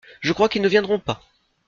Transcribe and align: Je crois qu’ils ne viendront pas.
Je 0.21 0.33
crois 0.33 0.49
qu’ils 0.49 0.63
ne 0.63 0.67
viendront 0.67 0.97
pas. 0.97 1.21